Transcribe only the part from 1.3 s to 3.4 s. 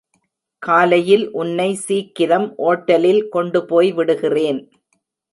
உன்னை சீக்கிரம் ஓட்டலில்